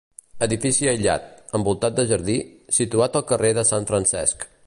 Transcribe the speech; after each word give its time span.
Edifici 0.45 0.87
aïllat, 0.91 1.27
envoltat 1.59 1.99
de 1.99 2.07
jardí, 2.13 2.39
situat 2.79 3.19
al 3.21 3.27
carrer 3.33 3.55
de 3.59 3.67
Sant 3.75 3.89
Francesc. 3.93 4.49